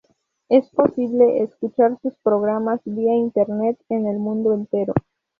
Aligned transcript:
Es 0.49 0.67
posible 0.71 1.43
escuchar 1.43 1.95
sus 2.01 2.15
programas 2.23 2.81
via 2.85 3.13
Internet 3.13 3.77
en 3.89 4.07
el 4.07 4.17
mundo 4.17 4.51
entero. 4.55 4.95